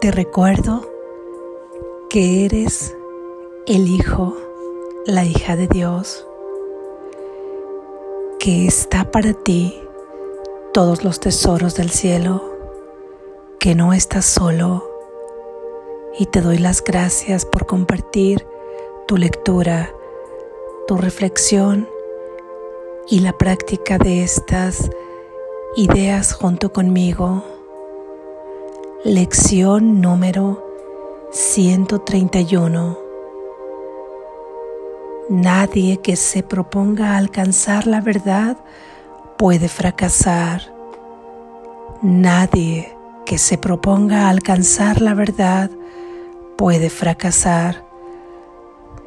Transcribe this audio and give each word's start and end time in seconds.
Te 0.00 0.10
recuerdo 0.10 0.90
que 2.08 2.46
eres 2.46 2.96
el 3.66 3.86
Hijo, 3.86 4.34
la 5.04 5.26
hija 5.26 5.56
de 5.56 5.68
Dios, 5.68 6.26
que 8.38 8.66
está 8.66 9.10
para 9.10 9.34
ti 9.34 9.78
todos 10.72 11.04
los 11.04 11.20
tesoros 11.20 11.74
del 11.74 11.90
cielo, 11.90 12.42
que 13.58 13.74
no 13.74 13.92
estás 13.92 14.24
solo 14.24 14.90
y 16.18 16.24
te 16.24 16.40
doy 16.40 16.56
las 16.56 16.82
gracias 16.82 17.44
por 17.44 17.66
compartir 17.66 18.46
tu 19.06 19.18
lectura, 19.18 19.92
tu 20.86 20.96
reflexión 20.96 21.86
y 23.06 23.20
la 23.20 23.36
práctica 23.36 23.98
de 23.98 24.22
estas 24.22 24.90
ideas 25.76 26.32
junto 26.32 26.72
conmigo. 26.72 27.59
Lección 29.02 30.02
número 30.02 30.62
131. 31.32 32.98
Nadie 35.30 36.02
que 36.02 36.16
se 36.16 36.42
proponga 36.42 37.16
alcanzar 37.16 37.86
la 37.86 38.02
verdad 38.02 38.58
puede 39.38 39.70
fracasar. 39.70 40.74
Nadie 42.02 42.94
que 43.24 43.38
se 43.38 43.56
proponga 43.56 44.28
alcanzar 44.28 45.00
la 45.00 45.14
verdad 45.14 45.70
puede 46.58 46.90
fracasar. 46.90 47.86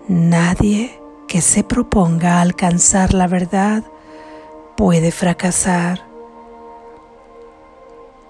Nadie 0.07 0.99
que 1.27 1.39
se 1.39 1.63
proponga 1.63 2.41
alcanzar 2.41 3.13
la 3.13 3.27
verdad 3.27 3.83
puede 4.75 5.11
fracasar. 5.11 6.01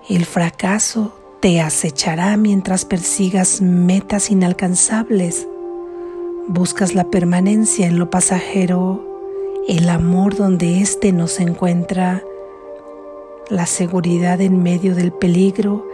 El 0.09 0.25
fracaso 0.25 1.23
te 1.44 1.60
acechará 1.60 2.38
mientras 2.38 2.86
persigas 2.86 3.59
metas 3.59 4.31
inalcanzables. 4.31 5.45
Buscas 6.48 6.95
la 6.95 7.09
permanencia 7.09 7.86
en 7.86 8.00
lo 8.00 8.09
pasajero, 8.09 9.04
el 9.67 9.90
amor 9.90 10.38
donde 10.38 10.80
éste 10.80 11.12
no 11.12 11.28
se 11.28 11.44
encuentra, 11.44 12.23
la 13.50 13.66
seguridad 13.66 14.40
en 14.40 14.64
medio 14.64 14.95
del 14.95 15.12
peligro 15.12 15.86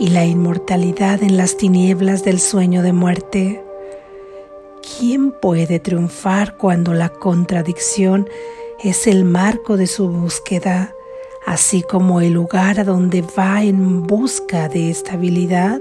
y 0.00 0.08
la 0.08 0.24
inmortalidad 0.24 1.22
en 1.22 1.36
las 1.36 1.56
tinieblas 1.56 2.24
del 2.24 2.40
sueño 2.40 2.82
de 2.82 2.92
muerte. 2.92 3.64
¿Quién 4.98 5.30
puede 5.30 5.78
triunfar 5.78 6.56
cuando 6.56 6.92
la 6.92 7.10
contradicción 7.10 8.28
es 8.82 9.06
el 9.06 9.24
marco 9.24 9.76
de 9.76 9.86
su 9.86 10.08
búsqueda? 10.08 10.92
Así 11.48 11.82
como 11.82 12.20
el 12.20 12.34
lugar 12.34 12.78
a 12.78 12.84
donde 12.84 13.22
va 13.22 13.62
en 13.62 14.02
busca 14.02 14.68
de 14.68 14.90
estabilidad. 14.90 15.80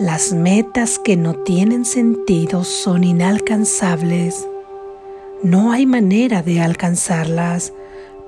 Las 0.00 0.32
metas 0.32 0.98
que 0.98 1.16
no 1.16 1.34
tienen 1.34 1.84
sentido 1.84 2.64
son 2.64 3.04
inalcanzables. 3.04 4.48
No 5.44 5.70
hay 5.70 5.86
manera 5.86 6.42
de 6.42 6.60
alcanzarlas, 6.60 7.72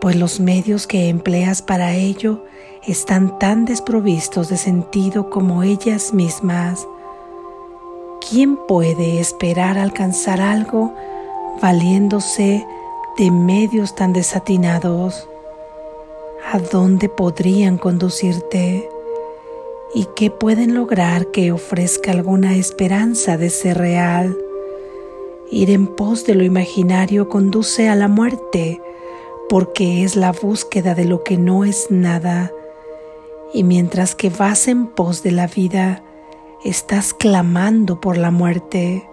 pues 0.00 0.14
los 0.14 0.39
medios 0.39 0.86
que 0.86 1.08
empleas 1.08 1.61
para 1.61 1.97
ello 1.97 2.44
están 2.86 3.41
tan 3.41 3.64
desprovistos 3.64 4.48
de 4.48 4.58
sentido 4.58 5.28
como 5.28 5.64
ellas 5.64 6.14
mismas. 6.14 6.86
¿Quién 8.30 8.56
puede 8.69 9.19
esperar 9.19 9.77
alcanzar 9.77 10.41
algo 10.41 10.94
valiéndose 11.61 12.64
de 13.17 13.31
medios 13.31 13.95
tan 13.95 14.12
desatinados, 14.12 15.27
¿a 16.53 16.59
dónde 16.59 17.09
podrían 17.09 17.78
conducirte? 17.78 18.91
¿Y 19.95 20.06
qué 20.14 20.31
pueden 20.31 20.75
lograr 20.75 21.28
que 21.28 21.50
ofrezca 21.50 22.11
alguna 22.11 22.57
esperanza 22.57 23.39
de 23.39 23.48
ser 23.48 23.79
real? 23.79 24.36
Ir 25.51 25.70
en 25.70 25.86
pos 25.86 26.27
de 26.27 26.35
lo 26.35 26.45
imaginario 26.45 27.30
conduce 27.30 27.89
a 27.89 27.95
la 27.95 28.08
muerte, 28.08 28.83
porque 29.48 30.05
es 30.05 30.17
la 30.17 30.33
búsqueda 30.33 30.95
de 30.95 31.07
lo 31.07 31.23
que 31.23 31.39
no 31.39 31.64
es 31.64 31.86
nada. 31.91 32.52
Y 33.55 33.62
mientras 33.62 34.14
que 34.14 34.29
vas 34.29 34.68
en 34.68 34.89
pos 34.89 35.23
de 35.23 35.30
la 35.30 35.46
vida, 35.46 36.02
estás 36.64 37.14
clamando 37.14 37.98
por 37.98 38.18
la 38.18 38.30
muerte. 38.30 39.08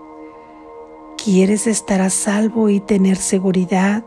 Quieres 1.24 1.68
estar 1.68 2.02
a 2.02 2.10
salvo 2.10 2.68
y 2.68 2.82
tener 2.82 3.16
seguridad, 3.16 4.04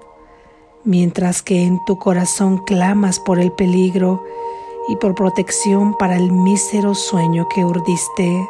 mientras 0.85 1.43
que 1.43 1.63
en 1.63 1.83
tu 1.87 1.99
corazón 1.99 2.59
clamas 2.59 3.21
por 3.21 3.39
el 3.39 3.53
peligro 3.53 4.23
y 4.87 4.97
por 4.97 5.15
protección 5.15 5.97
para 5.97 6.19
el 6.19 6.31
mísero 6.31 6.95
sueño 6.95 7.49
que 7.49 7.65
urdiste. 7.65 8.47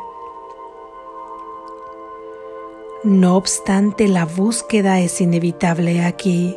No 3.05 3.37
obstante, 3.37 4.09
la 4.09 4.25
búsqueda 4.25 4.99
es 4.99 5.21
inevitable 5.21 6.05
aquí. 6.05 6.57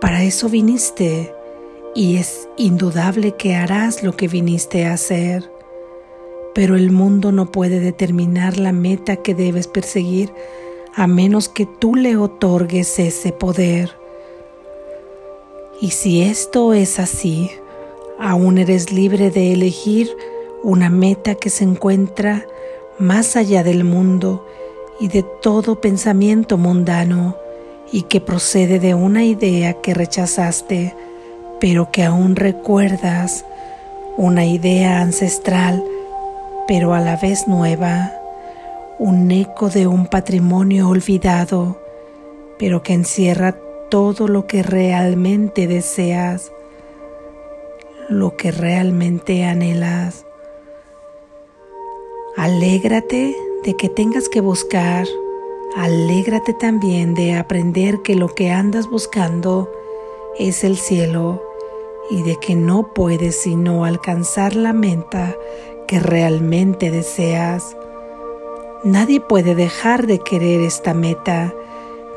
Para 0.00 0.22
eso 0.22 0.48
viniste 0.48 1.34
y 1.94 2.16
es 2.16 2.48
indudable 2.56 3.32
que 3.32 3.54
harás 3.54 4.02
lo 4.02 4.16
que 4.16 4.28
viniste 4.28 4.86
a 4.86 4.94
hacer. 4.94 5.52
Pero 6.54 6.74
el 6.74 6.90
mundo 6.90 7.32
no 7.32 7.52
puede 7.52 7.80
determinar 7.80 8.56
la 8.56 8.72
meta 8.72 9.16
que 9.16 9.34
debes 9.34 9.66
perseguir 9.66 10.32
a 10.94 11.06
menos 11.06 11.48
que 11.48 11.66
tú 11.66 11.94
le 11.94 12.16
otorgues 12.16 12.98
ese 12.98 13.32
poder. 13.32 13.96
Y 15.80 15.90
si 15.90 16.22
esto 16.22 16.74
es 16.74 16.98
así, 16.98 17.50
aún 18.18 18.58
eres 18.58 18.92
libre 18.92 19.30
de 19.30 19.52
elegir 19.52 20.16
una 20.62 20.90
meta 20.90 21.34
que 21.34 21.50
se 21.50 21.64
encuentra 21.64 22.46
más 22.98 23.36
allá 23.36 23.64
del 23.64 23.84
mundo 23.84 24.46
y 25.00 25.08
de 25.08 25.24
todo 25.42 25.80
pensamiento 25.80 26.56
mundano 26.56 27.36
y 27.90 28.02
que 28.02 28.20
procede 28.20 28.78
de 28.78 28.94
una 28.94 29.24
idea 29.24 29.74
que 29.80 29.94
rechazaste, 29.94 30.94
pero 31.58 31.90
que 31.90 32.04
aún 32.04 32.36
recuerdas, 32.36 33.44
una 34.16 34.44
idea 34.44 35.00
ancestral, 35.00 35.82
pero 36.68 36.94
a 36.94 37.00
la 37.00 37.16
vez 37.16 37.48
nueva 37.48 38.12
un 39.02 39.32
eco 39.32 39.68
de 39.68 39.88
un 39.88 40.06
patrimonio 40.06 40.88
olvidado, 40.88 41.76
pero 42.56 42.84
que 42.84 42.92
encierra 42.92 43.58
todo 43.90 44.28
lo 44.28 44.46
que 44.46 44.62
realmente 44.62 45.66
deseas, 45.66 46.52
lo 48.08 48.36
que 48.36 48.52
realmente 48.52 49.42
anhelas. 49.42 50.24
Alégrate 52.36 53.34
de 53.64 53.74
que 53.74 53.88
tengas 53.88 54.28
que 54.28 54.40
buscar, 54.40 55.08
alégrate 55.76 56.54
también 56.54 57.14
de 57.14 57.34
aprender 57.34 58.02
que 58.02 58.14
lo 58.14 58.28
que 58.28 58.52
andas 58.52 58.88
buscando 58.88 59.68
es 60.38 60.62
el 60.62 60.76
cielo 60.76 61.42
y 62.08 62.22
de 62.22 62.36
que 62.36 62.54
no 62.54 62.94
puedes 62.94 63.34
sino 63.34 63.84
alcanzar 63.84 64.54
la 64.54 64.72
meta 64.72 65.34
que 65.88 65.98
realmente 65.98 66.92
deseas. 66.92 67.76
Nadie 68.84 69.20
puede 69.20 69.54
dejar 69.54 70.08
de 70.08 70.18
querer 70.18 70.60
esta 70.60 70.92
meta, 70.92 71.54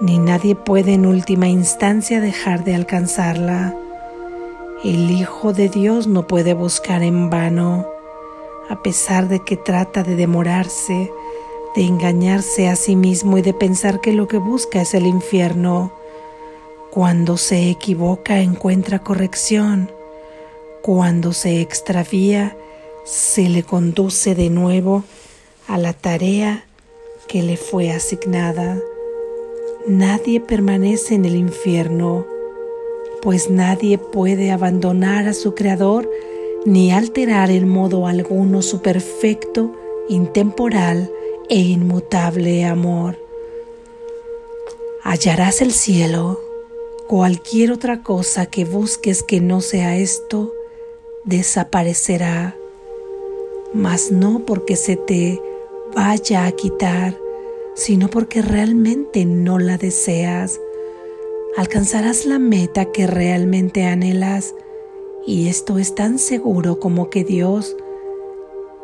ni 0.02 0.18
nadie 0.18 0.56
puede 0.56 0.94
en 0.96 1.06
última 1.06 1.48
instancia 1.48 2.20
dejar 2.20 2.64
de 2.64 2.74
alcanzarla. 2.74 3.76
El 4.84 5.12
Hijo 5.12 5.54
de 5.54 5.70
Dios 5.70 6.08
no 6.08 6.26
puede 6.26 6.56
buscar 6.56 7.04
en 7.04 7.30
vano, 7.30 7.86
a 8.68 8.82
pesar 8.82 9.28
de 9.28 9.42
que 9.42 9.58
trata 9.58 10.02
de 10.02 10.16
demorarse, 10.16 11.12
de 11.76 11.84
engañarse 11.84 12.68
a 12.68 12.76
sí 12.76 12.96
mismo 12.96 13.38
y 13.38 13.44
de 13.44 13.54
pensar 13.54 14.02
que 14.02 14.12
lo 14.12 14.28
que 14.28 14.40
busca 14.40 14.82
es 14.82 14.96
el 14.96 15.06
infierno. 15.06 15.94
Cuando 16.90 17.38
se 17.38 17.70
equivoca 17.70 18.40
encuentra 18.40 19.04
corrección. 19.04 19.92
Cuando 20.82 21.32
se 21.32 21.62
extravía, 21.62 22.58
se 23.04 23.50
le 23.50 23.62
conduce 23.62 24.34
de 24.34 24.50
nuevo 24.50 25.04
a 25.68 25.78
la 25.78 25.94
tarea 25.94 26.66
que 27.28 27.42
le 27.42 27.58
fue 27.58 27.92
asignada. 27.92 28.80
Nadie 29.88 30.40
permanece 30.40 31.16
en 31.16 31.26
el 31.26 31.36
infierno, 31.36 32.26
pues 33.22 33.50
nadie 33.50 33.98
puede 33.98 34.52
abandonar 34.52 35.28
a 35.28 35.34
su 35.34 35.56
Creador 35.56 36.10
ni 36.66 36.92
alterar 36.92 37.52
en 37.52 37.68
modo 37.68 38.08
alguno 38.08 38.62
su 38.62 38.82
perfecto, 38.82 39.72
intemporal 40.10 41.12
e 41.50 41.60
inmutable 41.60 42.66
amor. 42.66 43.18
Hallarás 45.04 45.62
el 45.62 45.72
cielo, 45.72 46.40
cualquier 47.08 47.72
otra 47.72 48.02
cosa 48.02 48.48
que 48.48 48.66
busques 48.66 49.22
que 49.22 49.40
no 49.42 49.62
sea 49.62 49.96
esto, 49.98 50.52
desaparecerá, 51.24 52.56
mas 53.74 54.12
no 54.12 54.40
porque 54.46 54.76
se 54.76 54.96
te 54.96 55.40
vaya 55.96 56.46
a 56.46 56.52
quitar, 56.52 57.18
sino 57.74 58.10
porque 58.10 58.42
realmente 58.42 59.26
no 59.26 59.58
la 59.60 59.78
deseas. 59.78 60.60
Alcanzarás 61.58 62.26
la 62.26 62.38
meta 62.38 62.92
que 62.92 63.08
realmente 63.08 63.86
anhelas 63.86 64.54
Y 65.26 65.48
esto 65.48 65.80
es 65.80 65.96
tan 65.96 66.20
seguro 66.20 66.80
como 66.80 67.10
que 67.10 67.24
Dios 67.24 67.76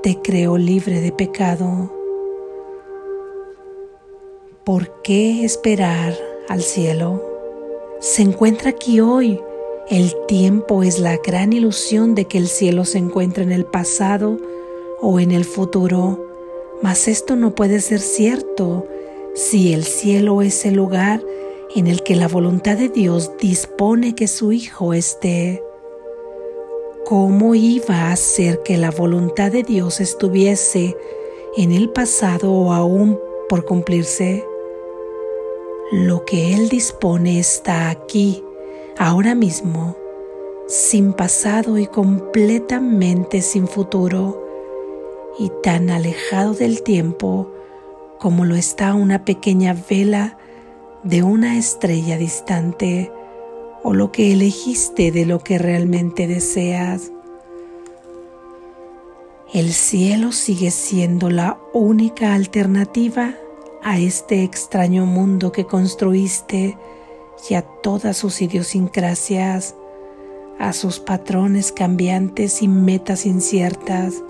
te 0.02 0.20
creó 0.24 0.58
libre 0.58 1.02
de 1.02 1.12
pecado. 1.12 1.94
¿Por 4.64 5.02
qué 5.04 5.44
esperar 5.44 6.16
al 6.48 6.62
cielo? 6.62 7.22
Se 8.00 8.24
encuentra 8.24 8.72
aquí 8.72 9.02
hoy. 9.02 9.40
El 9.90 10.16
tiempo 10.28 10.82
es 10.82 10.98
la 10.98 11.18
gran 11.18 11.54
ilusión 11.54 12.16
de 12.16 12.26
que 12.26 12.40
el 12.40 12.48
cielo 12.48 12.86
se 12.86 12.98
encuentra 12.98 13.44
en 13.44 13.52
el 13.52 13.66
pasado 13.66 14.40
o 15.02 15.20
en 15.20 15.32
el 15.32 15.46
futuro, 15.46 16.31
mas 16.82 17.08
esto 17.08 17.36
no 17.36 17.54
puede 17.56 17.80
ser 17.82 18.00
cierto 18.00 18.88
si 19.34 19.74
el 19.74 19.84
cielo 19.84 20.42
es 20.42 20.66
el 20.66 20.76
lugar 20.76 21.22
en 21.76 21.88
el 21.88 22.04
que 22.04 22.16
la 22.16 22.28
voluntad 22.28 22.78
de 22.78 22.90
Dios 22.90 23.32
dispone 23.40 24.16
que 24.16 24.28
su 24.28 24.52
Hijo 24.52 24.94
esté. 24.94 25.64
¿Cómo 27.06 27.56
iba 27.56 28.12
a 28.12 28.16
ser 28.16 28.62
que 28.64 28.78
la 28.78 28.92
voluntad 28.92 29.52
de 29.52 29.64
Dios 29.64 30.02
estuviese 30.02 30.96
en 31.58 31.72
el 31.72 31.90
pasado 31.90 32.52
o 32.52 32.74
aún 32.74 33.20
por 33.48 33.66
cumplirse? 33.66 34.46
Lo 35.92 36.26
que 36.26 36.54
Él 36.54 36.70
dispone 36.70 37.40
está 37.40 37.90
aquí, 37.90 38.44
ahora 38.98 39.36
mismo, 39.36 39.98
sin 40.68 41.14
pasado 41.14 41.78
y 41.78 41.86
completamente 41.86 43.42
sin 43.42 43.68
futuro, 43.68 44.51
y 45.40 45.52
tan 45.64 45.90
alejado 45.90 46.54
del 46.54 46.84
tiempo 46.84 47.52
como 48.20 48.46
lo 48.46 48.56
está 48.56 48.94
una 48.94 49.26
pequeña 49.26 49.76
vela 49.90 50.38
de 51.04 51.24
una 51.24 51.58
estrella 51.58 52.18
distante 52.18 53.12
o 53.84 53.94
lo 53.94 54.12
que 54.12 54.32
elegiste 54.32 55.12
de 55.12 55.26
lo 55.26 55.40
que 55.40 55.58
realmente 55.58 56.28
deseas. 56.28 57.12
El 59.54 59.74
cielo 59.74 60.32
sigue 60.32 60.72
siendo 60.72 61.30
la 61.30 61.58
única 61.74 62.34
alternativa 62.36 63.36
a 63.84 64.00
este 64.00 64.44
extraño 64.44 65.06
mundo 65.06 65.52
que 65.52 65.66
construiste 65.66 66.78
y 67.50 67.56
a 67.56 67.64
todas 67.64 68.18
sus 68.18 68.42
idiosincrasias, 68.42 69.76
a 70.60 70.74
sus 70.74 71.00
patrones 71.00 71.72
cambiantes 71.72 72.62
y 72.62 72.68
metas 72.68 73.26
inciertas, 73.26 74.24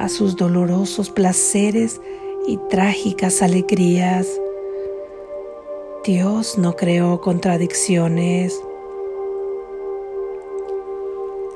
a 0.00 0.08
sus 0.08 0.34
dolorosos 0.36 1.10
placeres 1.10 2.00
y 2.46 2.56
trágicas 2.70 3.42
alegrías. 3.42 4.26
Dios 6.04 6.56
no 6.56 6.74
creó 6.74 7.20
contradicciones. 7.20 8.58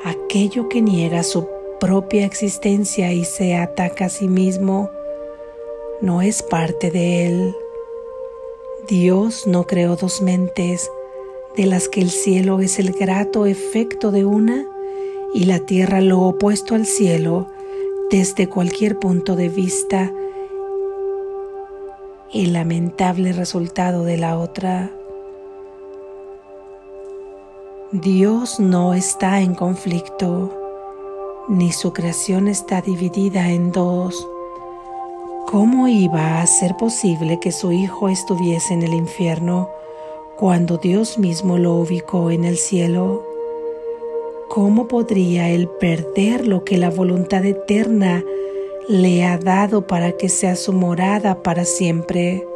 Aquello 0.05 0.69
que 0.69 0.83
niega 0.83 1.23
su 1.23 1.49
propia 1.81 2.27
existencia 2.27 3.13
y 3.15 3.25
se 3.25 3.57
ataca 3.57 4.07
a 4.07 4.11
sí 4.11 4.29
mismo 4.29 4.91
no 6.03 6.21
es 6.21 6.43
parte 6.43 6.91
de 6.91 7.27
Él. 7.27 7.57
Dios 8.87 9.47
no 9.47 9.67
creó 9.67 9.97
dos 9.97 10.21
mentes, 10.21 10.91
de 11.57 11.65
las 11.65 11.89
que 11.89 12.03
el 12.03 12.11
cielo 12.11 12.61
es 12.61 12.79
el 12.79 12.93
grato 12.93 13.47
efecto 13.47 14.11
de 14.11 14.27
una 14.27 14.69
y 15.33 15.47
la 15.47 15.61
tierra 15.61 16.03
lo 16.03 16.21
opuesto 16.21 16.75
al 16.75 16.85
cielo 16.85 17.54
desde 18.15 18.49
cualquier 18.49 19.01
punto 19.01 19.35
de 19.35 19.49
vista, 19.49 20.09
el 22.33 22.53
lamentable 22.53 23.33
resultado 23.33 24.05
de 24.05 24.17
la 24.17 24.39
otra. 24.39 24.89
Dios 27.91 28.61
no 28.61 28.95
está 28.95 29.41
en 29.41 29.57
conflicto, 29.57 30.57
ni 31.49 31.73
su 31.73 31.93
creación 31.93 32.47
está 32.47 32.81
dividida 32.83 33.51
en 33.51 33.73
dos. 33.73 34.29
¿Cómo 35.49 35.89
iba 35.89 36.41
a 36.41 36.47
ser 36.47 36.77
posible 36.77 37.41
que 37.41 37.51
su 37.51 37.73
hijo 37.73 38.09
estuviese 38.09 38.75
en 38.75 38.85
el 38.85 38.95
infierno 38.95 39.69
cuando 40.37 40.77
Dios 40.77 41.19
mismo 41.19 41.59
lo 41.59 41.75
ubicó 41.75 42.31
en 42.31 42.45
el 42.45 42.59
cielo? 42.59 43.34
¿Cómo 44.55 44.87
podría 44.87 45.49
él 45.51 45.69
perder 45.81 46.47
lo 46.47 46.63
que 46.63 46.79
la 46.79 46.89
voluntad 46.89 47.45
eterna 47.45 48.23
le 48.89 49.25
ha 49.25 49.37
dado 49.37 49.89
para 49.89 50.13
que 50.13 50.29
sea 50.29 50.55
su 50.55 50.73
morada 50.73 51.43
para 51.43 51.65
siempre? 51.65 52.47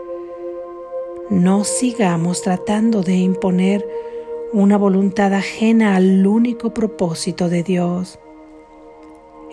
No 1.28 1.64
sigamos 1.64 2.40
tratando 2.42 3.02
de 3.02 3.16
imponer 3.16 3.84
una 4.52 4.78
voluntad 4.78 5.34
ajena 5.34 5.96
al 5.96 6.24
único 6.24 6.72
propósito 6.72 7.48
de 7.48 7.64
Dios. 7.64 8.20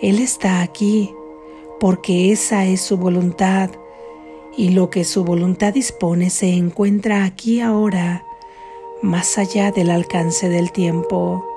Él 0.00 0.20
está 0.20 0.62
aquí 0.62 1.12
porque 1.80 2.30
esa 2.30 2.64
es 2.64 2.80
su 2.80 2.96
voluntad 2.96 3.70
y 4.56 4.68
lo 4.68 4.88
que 4.88 5.02
su 5.02 5.24
voluntad 5.24 5.74
dispone 5.74 6.30
se 6.30 6.50
encuentra 6.52 7.24
aquí 7.24 7.58
ahora, 7.58 8.24
más 9.02 9.36
allá 9.36 9.72
del 9.72 9.90
alcance 9.90 10.48
del 10.48 10.70
tiempo. 10.70 11.55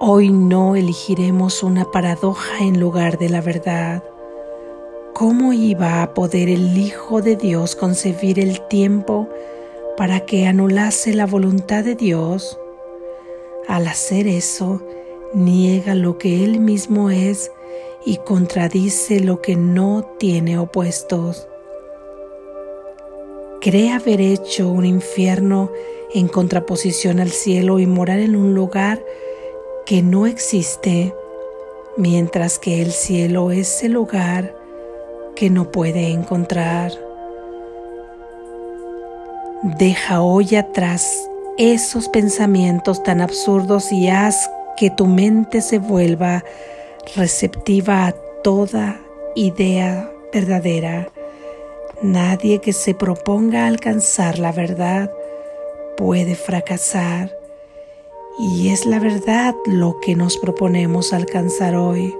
Hoy 0.00 0.30
no 0.30 0.74
elegiremos 0.74 1.62
una 1.62 1.92
paradoja 1.92 2.64
en 2.64 2.80
lugar 2.80 3.16
de 3.16 3.28
la 3.28 3.40
verdad. 3.40 4.02
¿Cómo 5.14 5.52
iba 5.52 6.02
a 6.02 6.14
poder 6.14 6.48
el 6.48 6.76
Hijo 6.76 7.22
de 7.22 7.36
Dios 7.36 7.76
concebir 7.76 8.40
el 8.40 8.60
tiempo 8.66 9.28
para 9.96 10.20
que 10.20 10.48
anulase 10.48 11.14
la 11.14 11.26
voluntad 11.26 11.84
de 11.84 11.94
Dios? 11.94 12.58
Al 13.68 13.86
hacer 13.86 14.26
eso, 14.26 14.82
niega 15.32 15.94
lo 15.94 16.18
que 16.18 16.42
él 16.42 16.58
mismo 16.58 17.10
es 17.10 17.52
y 18.04 18.16
contradice 18.16 19.20
lo 19.20 19.40
que 19.40 19.54
no 19.54 20.04
tiene 20.18 20.58
opuestos. 20.58 21.46
Cree 23.60 23.92
haber 23.92 24.20
hecho 24.20 24.68
un 24.68 24.84
infierno 24.84 25.70
en 26.12 26.26
contraposición 26.26 27.20
al 27.20 27.30
cielo 27.30 27.78
y 27.78 27.86
morar 27.86 28.18
en 28.18 28.34
un 28.34 28.54
lugar 28.54 29.00
que 29.86 30.02
no 30.02 30.26
existe, 30.26 31.14
mientras 31.96 32.58
que 32.58 32.80
el 32.80 32.92
cielo 32.92 33.50
es 33.50 33.82
el 33.82 33.92
lugar 33.92 34.54
que 35.36 35.50
no 35.50 35.70
puede 35.70 36.08
encontrar. 36.08 36.92
Deja 39.78 40.22
hoy 40.22 40.56
atrás 40.56 41.28
esos 41.58 42.08
pensamientos 42.08 43.02
tan 43.02 43.20
absurdos 43.20 43.92
y 43.92 44.08
haz 44.08 44.50
que 44.76 44.90
tu 44.90 45.06
mente 45.06 45.60
se 45.60 45.78
vuelva 45.78 46.44
receptiva 47.14 48.06
a 48.06 48.12
toda 48.42 49.00
idea 49.34 50.10
verdadera. 50.32 51.08
Nadie 52.02 52.60
que 52.60 52.72
se 52.72 52.94
proponga 52.94 53.66
alcanzar 53.66 54.38
la 54.38 54.50
verdad 54.50 55.10
puede 55.96 56.34
fracasar 56.34 57.43
y 58.38 58.70
es 58.70 58.84
la 58.86 58.98
verdad 58.98 59.54
lo 59.66 60.00
que 60.00 60.16
nos 60.16 60.38
proponemos 60.38 61.12
alcanzar 61.12 61.76
hoy. 61.76 62.16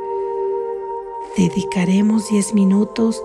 Dedicaremos 1.36 2.28
10 2.28 2.54
minutos 2.54 3.22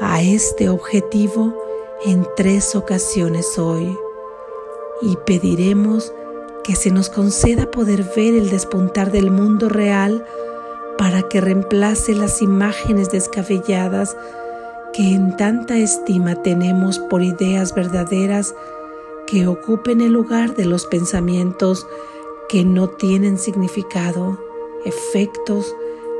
a 0.00 0.22
este 0.22 0.68
objetivo 0.68 1.54
en 2.04 2.26
tres 2.36 2.76
ocasiones 2.76 3.58
hoy 3.58 3.96
y 5.00 5.16
pediremos 5.26 6.12
que 6.64 6.76
se 6.76 6.90
nos 6.90 7.08
conceda 7.08 7.70
poder 7.70 8.04
ver 8.14 8.34
el 8.34 8.50
despuntar 8.50 9.10
del 9.10 9.30
mundo 9.30 9.68
real 9.68 10.24
para 10.98 11.22
que 11.22 11.40
reemplace 11.40 12.14
las 12.14 12.42
imágenes 12.42 13.10
descabelladas 13.10 14.16
que 14.92 15.14
en 15.14 15.36
tanta 15.36 15.78
estima 15.78 16.42
tenemos 16.42 16.98
por 16.98 17.22
ideas 17.22 17.74
verdaderas 17.74 18.54
que 19.26 19.46
ocupen 19.46 20.00
el 20.00 20.12
lugar 20.12 20.54
de 20.54 20.64
los 20.64 20.86
pensamientos 20.86 21.86
que 22.48 22.64
no 22.64 22.88
tienen 22.88 23.38
significado, 23.38 24.38
efectos, 24.84 25.74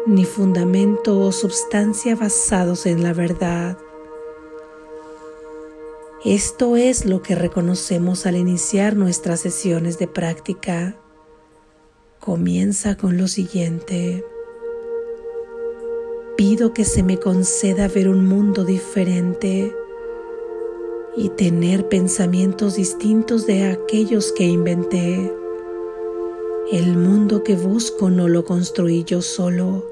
ni 0.06 0.25
fundamento 0.25 1.18
o 1.20 1.32
substancia 1.32 2.16
basados 2.16 2.87
en 2.87 3.02
la 3.02 3.12
verdad. 3.12 3.78
Esto 6.25 6.76
es 6.76 7.04
lo 7.06 7.23
que 7.23 7.35
reconocemos 7.35 8.26
al 8.26 8.37
iniciar 8.37 8.97
nuestras 8.97 9.40
sesiones 9.40 9.99
de 9.99 10.08
práctica. 10.08 10.97
Comienza 12.20 12.97
con 12.97 13.16
lo 13.16 13.28
siguiente. 13.28 14.25
Pido 16.37 16.73
que 16.73 16.85
se 16.85 17.02
me 17.02 17.18
conceda 17.18 17.88
ver 17.88 18.08
un 18.08 18.26
mundo 18.26 18.64
diferente 18.64 19.75
y 21.16 21.30
tener 21.30 21.88
pensamientos 21.88 22.76
distintos 22.76 23.47
de 23.47 23.70
aquellos 23.70 24.32
que 24.32 24.44
inventé. 24.44 25.38
El 26.70 26.96
mundo 26.96 27.42
que 27.42 27.56
busco 27.56 28.10
no 28.10 28.28
lo 28.28 28.44
construí 28.44 29.04
yo 29.04 29.22
solo 29.22 29.84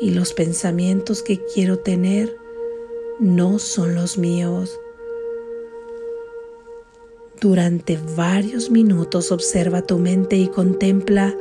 y 0.00 0.10
los 0.10 0.32
pensamientos 0.32 1.22
que 1.22 1.44
quiero 1.54 1.78
tener 1.78 2.36
no 3.18 3.58
son 3.58 3.94
los 3.94 4.16
míos 4.16 4.78
Durante 7.40 7.96
varios 8.16 8.68
minutos 8.68 9.30
observa 9.30 9.82
tu 9.82 9.98
mente 9.98 10.36
y 10.36 10.48
contempla, 10.48 11.36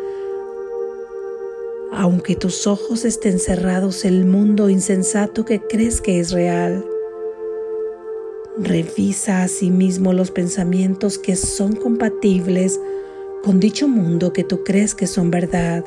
aunque 1.92 2.36
tus 2.36 2.68
ojos 2.68 3.04
estén 3.04 3.40
cerrados, 3.40 4.06
el 4.06 4.26
mundo 4.26 4.70
insensato 4.70 5.44
que 5.44 5.60
crees 5.60 6.00
que 6.00 6.20
es 6.20 6.32
real. 6.32 6.86
Revisa 8.60 9.42
a 9.42 9.48
sí 9.48 9.72
los 9.72 10.30
pensamientos 10.30 11.18
que 11.18 11.36
son 11.36 11.76
compatibles 11.76 12.80
con 13.44 13.60
dicho 13.60 13.88
mundo 13.88 14.34
que 14.34 14.44
tú 14.44 14.64
crees 14.64 14.96
que 14.96 15.08
son 15.08 15.32
verdad. 15.32 15.86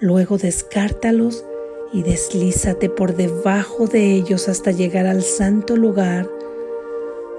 Luego 0.00 0.38
descártalos 0.38 1.44
y 1.92 2.02
deslízate 2.02 2.88
por 2.88 3.16
debajo 3.16 3.86
de 3.86 4.14
ellos 4.14 4.48
hasta 4.48 4.70
llegar 4.70 5.06
al 5.06 5.22
santo 5.22 5.76
lugar 5.76 6.28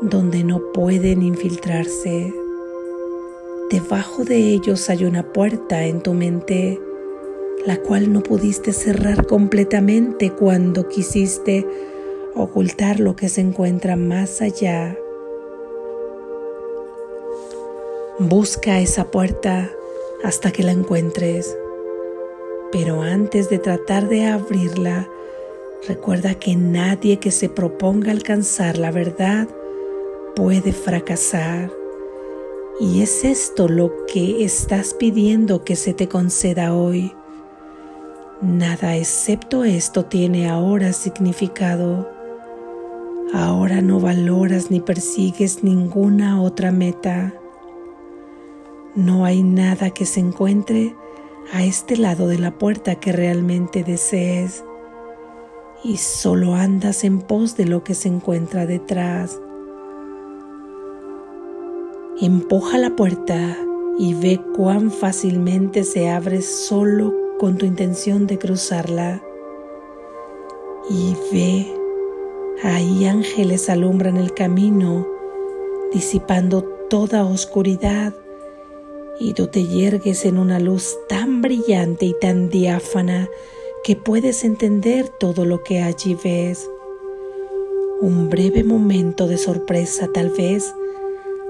donde 0.02 0.44
no 0.44 0.72
pueden 0.74 1.22
infiltrarse. 1.22 2.34
Debajo 3.70 4.24
de 4.24 4.38
ellos 4.38 4.90
hay 4.90 5.06
una 5.06 5.24
puerta 5.34 5.86
en 5.86 6.02
tu 6.02 6.14
mente, 6.14 6.80
la 7.66 7.78
cual 7.78 8.14
no 8.14 8.22
pudiste 8.22 8.74
cerrar 8.74 9.26
completamente 9.26 10.32
cuando 10.32 10.88
quisiste 10.88 11.66
ocultar 12.36 13.00
lo 13.00 13.16
que 13.16 13.30
se 13.30 13.42
encuentra 13.42 13.96
más 13.96 14.42
allá. 14.42 14.96
Busca 18.20 18.80
esa 18.80 19.12
puerta 19.12 19.70
hasta 20.24 20.52
que 20.52 20.64
la 20.64 20.72
encuentres. 20.72 21.54
Pero 22.72 23.02
antes 23.02 23.50
de 23.50 23.60
tratar 23.60 24.08
de 24.08 24.28
abrirla, 24.28 25.10
recuerda 25.86 26.34
que 26.36 26.56
nadie 26.56 27.20
que 27.20 27.30
se 27.30 27.50
proponga 27.50 28.12
alcanzar 28.12 28.78
la 28.78 28.92
verdad 28.92 29.50
puede 30.34 30.72
fracasar. 30.72 31.70
Y 32.80 33.02
es 33.02 33.26
esto 33.26 33.68
lo 33.68 34.06
que 34.06 34.46
estás 34.46 34.94
pidiendo 34.94 35.66
que 35.66 35.76
se 35.76 35.94
te 35.94 36.08
conceda 36.08 36.74
hoy. 36.74 37.12
Nada 38.42 38.96
excepto 38.96 39.66
esto 39.66 40.06
tiene 40.06 40.50
ahora 40.50 40.94
significado. 40.94 42.10
Ahora 43.34 43.82
no 43.82 44.00
valoras 44.00 44.72
ni 44.72 44.80
persigues 44.80 45.66
ninguna 45.66 46.42
otra 46.42 46.72
meta. 46.72 47.34
No 48.96 49.26
hay 49.26 49.44
nada 49.44 49.90
que 49.90 50.06
se 50.06 50.22
encuentre 50.22 50.96
a 51.52 51.66
este 51.66 51.98
lado 51.98 52.28
de 52.28 52.40
la 52.40 52.58
puerta 52.58 52.96
que 52.96 53.12
realmente 53.12 53.84
desees 53.84 54.64
y 55.84 55.98
solo 55.98 56.56
andas 56.56 57.04
en 57.04 57.20
pos 57.20 57.58
de 57.58 57.66
lo 57.66 57.84
que 57.84 57.94
se 57.94 58.08
encuentra 58.08 58.66
detrás. 58.66 59.40
Empuja 62.22 62.78
la 62.78 62.96
puerta 62.96 63.58
y 64.00 64.14
ve 64.14 64.40
cuán 64.56 64.90
fácilmente 64.90 65.84
se 65.84 66.10
abre 66.10 66.42
solo 66.42 67.14
con 67.38 67.58
tu 67.58 67.66
intención 67.66 68.28
de 68.28 68.38
cruzarla. 68.38 69.22
Y 70.90 71.18
ve, 71.34 71.68
ahí 72.64 73.06
ángeles 73.06 73.70
alumbran 73.70 74.16
el 74.16 74.34
camino, 74.34 75.06
disipando 75.92 76.64
toda 76.90 77.26
oscuridad, 77.26 78.14
y 79.20 79.34
tú 79.34 79.48
te 79.48 79.66
yergues 79.66 80.26
en 80.26 80.38
una 80.38 80.60
luz 80.60 80.98
tan 81.08 81.42
brillante 81.42 82.06
y 82.06 82.16
tan 82.20 82.50
diáfana 82.50 83.30
que 83.84 83.96
puedes 83.96 84.44
entender 84.44 85.10
todo 85.10 85.46
lo 85.46 85.64
que 85.64 85.82
allí 85.82 86.18
ves. 86.24 86.70
Un 88.02 88.30
breve 88.30 88.64
momento 88.64 89.28
de 89.28 89.38
sorpresa 89.38 90.10
tal 90.14 90.30
vez 90.32 90.74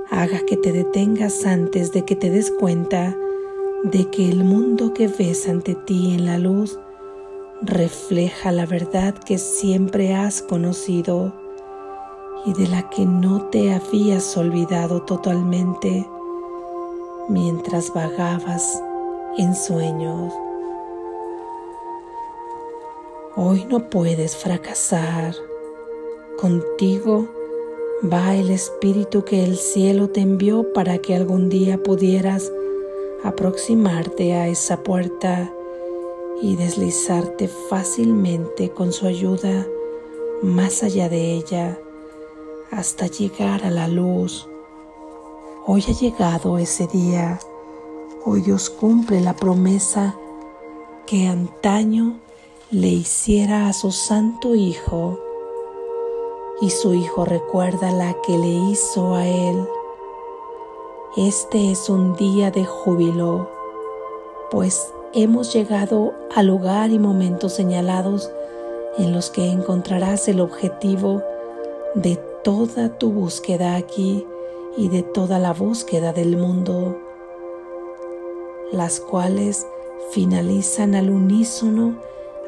haga 0.10 0.39
que 0.45 0.57
te 0.57 0.72
detengas 0.72 1.45
antes 1.45 1.91
de 1.91 2.05
que 2.05 2.15
te 2.15 2.29
des 2.29 2.51
cuenta 2.51 3.17
de 3.84 4.10
que 4.10 4.29
el 4.29 4.43
mundo 4.43 4.93
que 4.93 5.07
ves 5.07 5.48
ante 5.48 5.75
ti 5.75 6.13
en 6.13 6.25
la 6.25 6.38
luz 6.38 6.79
refleja 7.62 8.51
la 8.51 8.65
verdad 8.65 9.15
que 9.15 9.38
siempre 9.38 10.13
has 10.13 10.41
conocido 10.41 11.34
y 12.45 12.53
de 12.53 12.67
la 12.67 12.89
que 12.89 13.05
no 13.05 13.50
te 13.50 13.74
habías 13.74 14.38
olvidado 14.38 15.01
totalmente 15.01 16.07
mientras 17.29 17.94
vagabas 17.94 18.82
en 19.38 19.55
sueños. 19.55 20.34
Hoy 23.36 23.65
no 23.70 23.89
puedes 23.89 24.36
fracasar. 24.36 25.36
Contigo 26.38 27.27
va 28.03 28.36
el 28.36 28.50
Espíritu 28.50 29.24
que 29.24 29.44
el 29.44 29.58
cielo 29.58 30.10
te 30.10 30.22
envió 30.22 30.72
para 30.74 31.00
que 31.00 31.15
algún 31.15 31.50
día 31.50 31.82
pudieras 31.82 32.51
aproximarte 33.24 34.34
a 34.34 34.48
esa 34.48 34.84
puerta 34.84 35.51
y 36.41 36.55
deslizarte 36.55 37.48
fácilmente 37.48 38.70
con 38.70 38.91
su 38.91 39.08
ayuda 39.08 39.65
más 40.41 40.84
allá 40.84 41.10
de 41.10 41.34
ella 41.34 41.79
hasta 42.72 43.08
llegar 43.08 43.63
a 43.63 43.72
la 43.72 43.88
luz. 43.88 44.48
Hoy 45.67 45.84
ha 45.88 45.93
llegado 45.93 46.60
ese 46.60 46.86
día. 46.86 47.39
Hoy 48.24 48.41
Dios 48.41 48.69
cumple 48.69 49.19
la 49.19 49.36
promesa 49.36 50.15
que 51.07 51.25
antaño 51.25 52.19
le 52.69 52.89
hiciera 52.89 53.67
a 53.67 53.74
su 53.74 53.91
santo 53.91 54.53
Hijo 54.53 55.19
y 56.62 56.69
su 56.69 56.93
hijo 56.93 57.25
recuerda 57.25 57.91
la 57.91 58.15
que 58.22 58.38
le 58.38 58.48
hizo 58.48 59.15
a 59.15 59.25
él. 59.25 59.67
Este 61.17 61.72
es 61.72 61.89
un 61.89 62.15
día 62.15 62.51
de 62.51 62.63
júbilo, 62.63 63.50
pues 64.51 64.93
hemos 65.13 65.51
llegado 65.51 66.13
al 66.36 66.45
lugar 66.45 66.91
y 66.91 67.00
momentos 67.00 67.53
señalados 67.53 68.29
en 69.00 69.13
los 69.13 69.31
que 69.31 69.50
encontrarás 69.50 70.27
el 70.27 70.41
objetivo 70.41 71.24
de 71.95 72.17
toda 72.43 73.00
tu 73.00 73.10
búsqueda 73.10 73.75
aquí 73.75 74.27
y 74.77 74.89
de 74.89 75.03
toda 75.03 75.39
la 75.39 75.53
búsqueda 75.53 76.13
del 76.13 76.38
mundo, 76.38 76.98
las 78.72 79.00
cuales 79.00 79.65
finalizan 80.12 80.96
al 80.96 81.10
unísono 81.10 81.96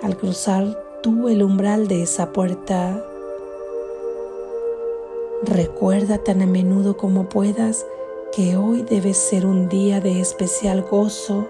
al 0.01 0.17
cruzar 0.17 0.83
tú 1.01 1.27
el 1.29 1.41
umbral 1.41 1.87
de 1.87 2.03
esa 2.03 2.31
puerta 2.31 3.03
Recuerda 5.43 6.17
tan 6.17 6.41
a 6.41 6.47
menudo 6.47 6.97
como 6.97 7.29
puedas 7.29 7.85
que 8.35 8.57
hoy 8.57 8.81
debe 8.81 9.13
ser 9.13 9.45
un 9.45 9.69
día 9.69 10.01
de 10.01 10.19
especial 10.19 10.81
gozo 10.81 11.47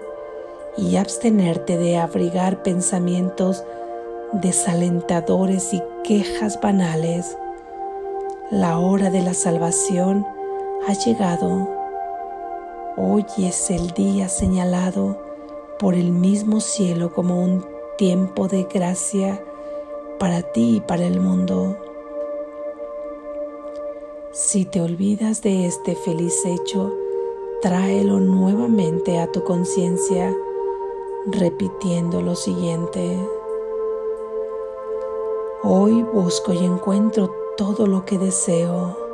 y 0.76 0.96
abstenerte 0.96 1.78
de 1.78 1.96
abrigar 1.96 2.62
pensamientos 2.62 3.64
desalentadores 4.34 5.72
y 5.72 5.82
quejas 6.04 6.60
banales. 6.60 7.38
La 8.50 8.78
hora 8.78 9.08
de 9.08 9.22
la 9.22 9.32
salvación 9.32 10.26
ha 10.86 10.92
llegado. 10.92 11.68
Hoy 12.96 13.24
es 13.38 13.70
el 13.70 13.90
día 13.90 14.28
señalado 14.28 15.18
por 15.78 15.94
el 15.94 16.12
mismo 16.12 16.60
cielo 16.60 17.12
como 17.12 17.42
un 17.42 17.64
tiempo 17.96 18.48
de 18.48 18.64
gracia 18.64 19.42
para 20.18 20.42
ti 20.42 20.76
y 20.76 20.80
para 20.80 21.04
el 21.04 21.20
mundo. 21.20 21.76
Si 24.32 24.64
te 24.64 24.80
olvidas 24.80 25.42
de 25.42 25.66
este 25.66 25.96
feliz 25.96 26.44
hecho, 26.44 26.92
tráelo 27.60 28.20
nuevamente 28.20 29.18
a 29.18 29.30
tu 29.30 29.42
conciencia 29.44 30.34
repitiendo 31.26 32.22
lo 32.22 32.34
siguiente. 32.36 33.18
Hoy 35.62 36.02
busco 36.02 36.52
y 36.52 36.64
encuentro 36.64 37.30
todo 37.56 37.86
lo 37.86 38.04
que 38.04 38.16
deseo. 38.16 39.07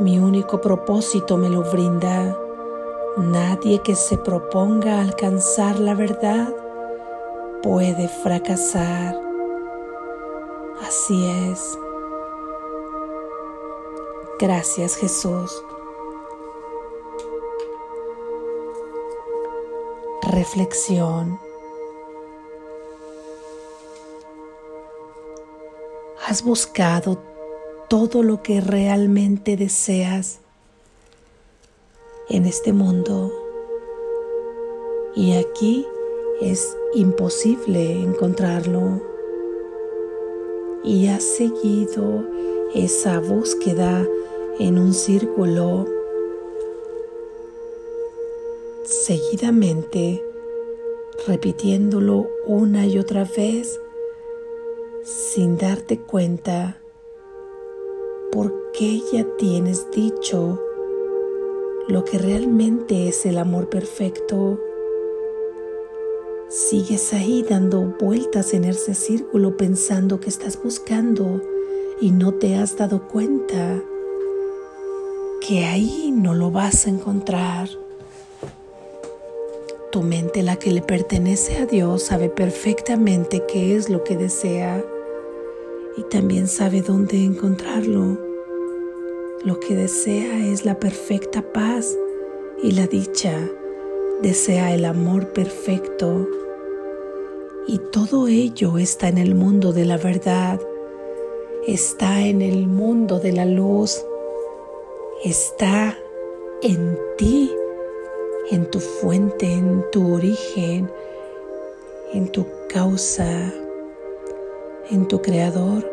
Mi 0.00 0.18
único 0.18 0.60
propósito 0.60 1.36
me 1.36 1.48
lo 1.48 1.62
brinda. 1.62 2.36
Nadie 3.16 3.80
que 3.80 3.94
se 3.94 4.16
proponga 4.16 5.00
alcanzar 5.00 5.78
la 5.78 5.94
verdad 5.94 6.52
puede 7.62 8.08
fracasar. 8.08 9.20
Así 10.86 11.26
es. 11.50 11.78
Gracias 14.38 14.96
Jesús. 14.96 15.62
Reflexión. 20.22 21.38
¿Has 26.26 26.42
buscado 26.42 27.31
todo 27.92 28.22
lo 28.22 28.42
que 28.42 28.62
realmente 28.62 29.54
deseas 29.54 30.40
en 32.30 32.46
este 32.46 32.72
mundo? 32.72 33.30
Y 35.14 35.32
aquí 35.32 35.86
es 36.40 36.74
imposible 36.94 37.92
encontrarlo. 37.92 39.02
Y 40.82 41.08
has 41.08 41.22
seguido 41.22 42.24
esa 42.74 43.20
búsqueda 43.20 44.08
en 44.58 44.78
un 44.78 44.94
círculo 44.94 45.84
seguidamente, 48.84 50.24
repitiéndolo 51.26 52.26
una 52.46 52.86
y 52.86 52.98
otra 52.98 53.24
vez 53.36 53.78
sin 55.04 55.58
darte 55.58 55.98
cuenta 55.98 56.81
qué 58.82 59.00
ya 59.12 59.24
tienes 59.38 59.92
dicho 59.92 60.60
lo 61.86 62.04
que 62.04 62.18
realmente 62.18 63.06
es 63.06 63.24
el 63.26 63.38
amor 63.38 63.68
perfecto. 63.68 64.58
Sigues 66.48 67.12
ahí 67.12 67.46
dando 67.48 67.94
vueltas 68.00 68.54
en 68.54 68.64
ese 68.64 68.94
círculo 68.94 69.56
pensando 69.56 70.18
que 70.18 70.28
estás 70.28 70.60
buscando 70.60 71.40
y 72.00 72.10
no 72.10 72.34
te 72.34 72.56
has 72.56 72.76
dado 72.76 73.06
cuenta 73.06 73.80
que 75.46 75.64
ahí 75.64 76.12
no 76.12 76.34
lo 76.34 76.50
vas 76.50 76.86
a 76.86 76.90
encontrar. 76.90 77.68
Tu 79.92 80.02
mente, 80.02 80.42
la 80.42 80.56
que 80.56 80.72
le 80.72 80.82
pertenece 80.82 81.58
a 81.58 81.66
Dios, 81.66 82.02
sabe 82.02 82.30
perfectamente 82.30 83.44
qué 83.46 83.76
es 83.76 83.88
lo 83.88 84.02
que 84.02 84.16
desea 84.16 84.84
y 85.96 86.02
también 86.02 86.48
sabe 86.48 86.82
dónde 86.82 87.22
encontrarlo. 87.22 88.31
Lo 89.44 89.58
que 89.58 89.74
desea 89.74 90.46
es 90.46 90.64
la 90.64 90.78
perfecta 90.78 91.42
paz 91.42 91.98
y 92.62 92.70
la 92.70 92.86
dicha. 92.86 93.36
Desea 94.22 94.72
el 94.72 94.84
amor 94.84 95.32
perfecto. 95.32 96.28
Y 97.66 97.78
todo 97.78 98.28
ello 98.28 98.78
está 98.78 99.08
en 99.08 99.18
el 99.18 99.34
mundo 99.34 99.72
de 99.72 99.84
la 99.84 99.96
verdad. 99.96 100.60
Está 101.66 102.20
en 102.20 102.40
el 102.40 102.68
mundo 102.68 103.18
de 103.18 103.32
la 103.32 103.44
luz. 103.44 104.04
Está 105.24 105.98
en 106.62 106.96
ti, 107.18 107.50
en 108.52 108.70
tu 108.70 108.78
fuente, 108.78 109.52
en 109.52 109.84
tu 109.90 110.14
origen, 110.14 110.88
en 112.12 112.28
tu 112.28 112.46
causa, 112.68 113.52
en 114.88 115.08
tu 115.08 115.20
creador 115.20 115.90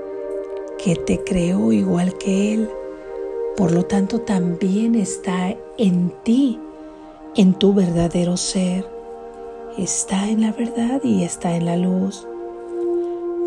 que 0.77 0.95
te 0.95 1.23
creó 1.23 1.71
igual 1.71 2.15
que 2.19 2.53
Él 2.53 2.69
por 3.59 3.73
lo 3.73 3.83
tanto, 3.83 4.21
también 4.21 4.95
está 4.95 5.53
en 5.77 6.13
ti, 6.23 6.57
en 7.35 7.53
tu 7.53 7.73
verdadero 7.73 8.37
ser. 8.37 8.89
Está 9.77 10.29
en 10.29 10.39
la 10.39 10.53
verdad 10.53 11.01
y 11.03 11.25
está 11.25 11.57
en 11.57 11.65
la 11.65 11.75
luz. 11.75 12.25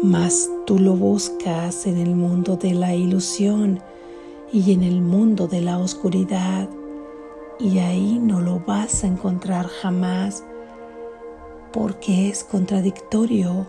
Mas 0.02 0.50
tú 0.66 0.78
lo 0.78 0.97
buscas 0.97 1.87
en 1.87 1.97
el 1.97 2.14
mundo 2.14 2.59
de 2.59 2.75
la 2.75 2.95
ilusión 2.95 3.81
y 4.52 4.75
en 4.75 4.83
el 4.83 5.00
mundo 5.00 5.49
de 5.49 5.62
la 5.62 5.78
oscuridad. 5.78 6.69
Y 7.59 7.78
ahí 7.78 8.19
no 8.23 8.42
lo 8.42 8.61
vas 8.61 9.04
a 9.04 9.07
encontrar 9.07 9.66
jamás 9.66 10.45
porque 11.73 12.28
es 12.28 12.45
contradictorio. 12.45 13.66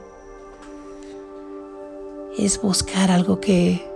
Es 2.38 2.62
buscar 2.62 3.12
algo 3.12 3.40
que 3.40 3.93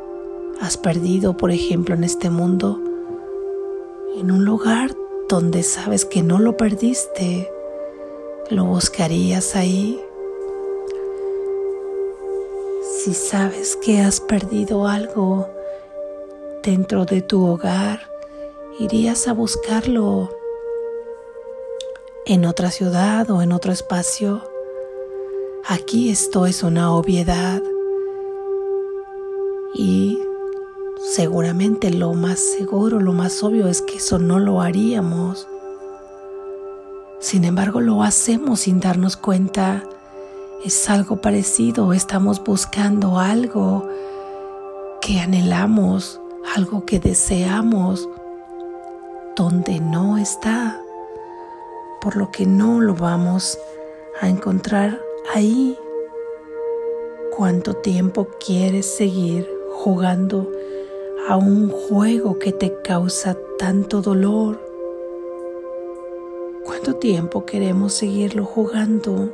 has 0.61 0.77
perdido, 0.77 1.37
por 1.37 1.51
ejemplo, 1.51 1.95
en 1.95 2.03
este 2.03 2.29
mundo, 2.29 2.79
en 4.15 4.31
un 4.31 4.45
lugar 4.45 4.95
donde 5.29 5.63
sabes 5.63 6.05
que 6.05 6.23
no 6.23 6.39
lo 6.39 6.57
perdiste, 6.57 7.51
lo 8.49 8.65
buscarías 8.65 9.55
ahí. 9.55 9.99
Si 12.99 13.13
sabes 13.13 13.75
que 13.75 13.99
has 13.99 14.19
perdido 14.19 14.87
algo 14.87 15.47
dentro 16.63 17.05
de 17.05 17.21
tu 17.21 17.45
hogar, 17.45 17.99
irías 18.79 19.27
a 19.27 19.33
buscarlo 19.33 20.29
en 22.25 22.45
otra 22.45 22.71
ciudad 22.71 23.29
o 23.31 23.41
en 23.41 23.51
otro 23.51 23.71
espacio. 23.71 24.41
Aquí 25.65 26.09
esto 26.09 26.45
es 26.45 26.63
una 26.63 26.93
obviedad 26.93 27.61
y 29.73 30.06
Seguramente 31.17 31.89
lo 31.89 32.13
más 32.13 32.37
seguro, 32.37 32.99
lo 32.99 33.11
más 33.11 33.41
obvio 33.41 33.67
es 33.67 33.81
que 33.81 33.95
eso 33.95 34.19
no 34.19 34.37
lo 34.37 34.61
haríamos. 34.61 35.47
Sin 37.19 37.43
embargo, 37.43 37.81
lo 37.81 38.03
hacemos 38.03 38.59
sin 38.59 38.79
darnos 38.79 39.17
cuenta. 39.17 39.83
Es 40.63 40.91
algo 40.91 41.19
parecido, 41.19 41.91
estamos 41.93 42.43
buscando 42.43 43.17
algo 43.17 43.89
que 45.01 45.19
anhelamos, 45.19 46.21
algo 46.55 46.85
que 46.85 46.99
deseamos, 46.99 48.07
donde 49.35 49.79
no 49.79 50.19
está, 50.19 50.79
por 51.99 52.15
lo 52.15 52.29
que 52.29 52.45
no 52.45 52.79
lo 52.79 52.93
vamos 52.93 53.57
a 54.21 54.29
encontrar 54.29 55.01
ahí. 55.33 55.75
¿Cuánto 57.35 57.73
tiempo 57.73 58.27
quieres 58.39 58.85
seguir 58.85 59.49
jugando 59.73 60.47
a 61.27 61.35
un 61.35 61.69
juego 61.69 62.39
que 62.39 62.53
te 62.53 62.81
causa 62.81 63.37
tanto 63.59 64.01
dolor? 64.01 64.61
¿Cuánto 66.63 66.95
tiempo 66.95 67.45
queremos 67.45 67.93
seguirlo 67.93 68.45
jugando? 68.45 69.33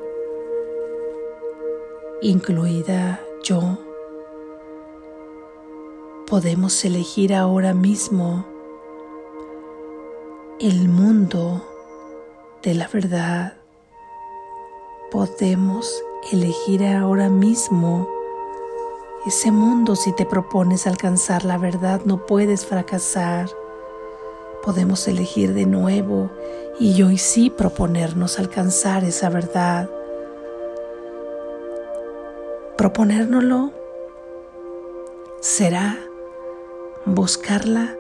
Incluida 2.21 3.21
yo. 3.43 3.77
Podemos 6.25 6.83
elegir 6.83 7.35
ahora 7.35 7.75
mismo 7.75 8.45
el 10.59 10.89
mundo 10.89 11.63
de 12.63 12.73
la 12.73 12.87
verdad. 12.87 13.53
Podemos 15.11 16.03
elegir 16.31 16.83
ahora 16.85 17.29
mismo 17.29 18.07
ese 19.25 19.51
mundo 19.51 19.95
si 19.95 20.11
te 20.11 20.25
propones 20.25 20.85
alcanzar 20.85 21.45
la 21.45 21.57
verdad 21.57 22.01
no 22.03 22.25
puedes 22.25 22.65
fracasar. 22.65 23.49
Podemos 24.63 25.07
elegir 25.07 25.53
de 25.53 25.65
nuevo 25.65 26.29
y 26.77 27.01
hoy 27.03 27.17
sí 27.17 27.49
proponernos 27.49 28.37
alcanzar 28.37 29.05
esa 29.05 29.29
verdad. 29.29 29.89
Proponérnoslo 32.77 33.71
será 35.39 35.97
buscarla 37.05 37.95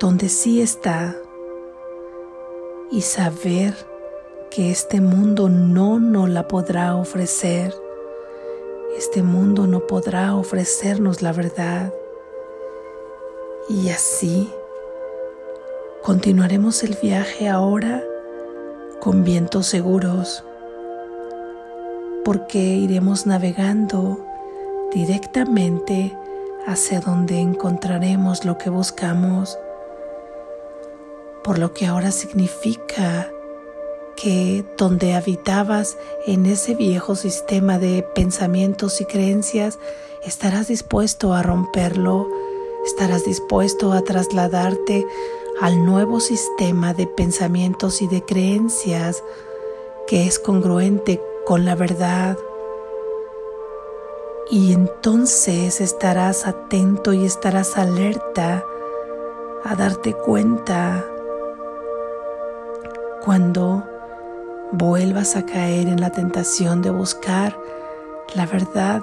donde 0.00 0.28
sí 0.28 0.60
está 0.60 1.16
y 2.90 3.00
saber 3.00 3.74
que 4.50 4.70
este 4.70 5.00
mundo 5.00 5.48
no 5.48 5.98
nos 5.98 6.28
la 6.28 6.46
podrá 6.46 6.94
ofrecer 6.94 7.81
este 8.96 9.22
mundo 9.22 9.66
no 9.66 9.86
podrá 9.86 10.34
ofrecernos 10.36 11.22
la 11.22 11.32
verdad. 11.32 11.92
Y 13.68 13.88
así 13.88 14.52
continuaremos 16.02 16.82
el 16.82 16.96
viaje 17.00 17.48
ahora 17.48 18.02
con 19.00 19.24
vientos 19.24 19.66
seguros, 19.66 20.44
porque 22.24 22.58
iremos 22.58 23.26
navegando 23.26 24.24
directamente 24.92 26.16
hacia 26.66 27.00
donde 27.00 27.40
encontraremos 27.40 28.44
lo 28.44 28.58
que 28.58 28.70
buscamos, 28.70 29.58
por 31.42 31.58
lo 31.58 31.72
que 31.72 31.86
ahora 31.86 32.12
significa 32.12 33.31
que 34.16 34.64
donde 34.76 35.14
habitabas 35.14 35.96
en 36.26 36.46
ese 36.46 36.74
viejo 36.74 37.14
sistema 37.14 37.78
de 37.78 38.02
pensamientos 38.14 39.00
y 39.00 39.04
creencias, 39.04 39.78
estarás 40.24 40.68
dispuesto 40.68 41.34
a 41.34 41.42
romperlo, 41.42 42.28
estarás 42.84 43.24
dispuesto 43.24 43.92
a 43.92 44.02
trasladarte 44.02 45.06
al 45.60 45.84
nuevo 45.84 46.20
sistema 46.20 46.94
de 46.94 47.06
pensamientos 47.06 48.02
y 48.02 48.08
de 48.08 48.24
creencias 48.24 49.22
que 50.06 50.26
es 50.26 50.38
congruente 50.38 51.20
con 51.46 51.64
la 51.64 51.74
verdad. 51.74 52.36
Y 54.50 54.72
entonces 54.72 55.80
estarás 55.80 56.46
atento 56.46 57.12
y 57.12 57.24
estarás 57.24 57.78
alerta 57.78 58.64
a 59.64 59.76
darte 59.76 60.12
cuenta 60.14 61.06
cuando 63.24 63.84
vuelvas 64.72 65.36
a 65.36 65.44
caer 65.44 65.88
en 65.88 66.00
la 66.00 66.10
tentación 66.10 66.82
de 66.82 66.90
buscar 66.90 67.58
la 68.34 68.46
verdad 68.46 69.02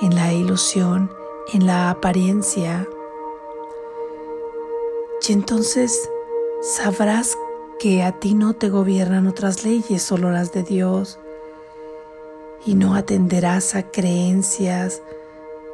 en 0.00 0.14
la 0.14 0.32
ilusión, 0.32 1.10
en 1.52 1.66
la 1.66 1.90
apariencia. 1.90 2.88
Y 5.28 5.32
entonces 5.32 6.08
sabrás 6.62 7.36
que 7.78 8.02
a 8.02 8.18
ti 8.18 8.34
no 8.34 8.54
te 8.54 8.68
gobiernan 8.68 9.26
otras 9.26 9.64
leyes, 9.64 10.02
solo 10.02 10.30
las 10.30 10.52
de 10.52 10.62
Dios, 10.62 11.18
y 12.64 12.74
no 12.74 12.94
atenderás 12.94 13.74
a 13.74 13.90
creencias 13.90 15.02